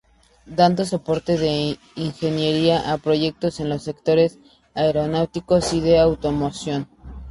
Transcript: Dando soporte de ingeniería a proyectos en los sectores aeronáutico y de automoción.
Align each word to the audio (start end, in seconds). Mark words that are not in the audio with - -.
Dando 0.47 0.83
soporte 0.83 1.37
de 1.37 1.77
ingeniería 1.95 2.91
a 2.91 2.97
proyectos 2.97 3.59
en 3.59 3.69
los 3.69 3.83
sectores 3.83 4.39
aeronáutico 4.73 5.59
y 5.73 5.79
de 5.79 5.99
automoción. 5.99 6.89